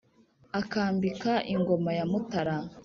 akambika 0.59 1.31
ingoma 1.53 1.91
ya 1.97 2.05
mutara 2.11 2.57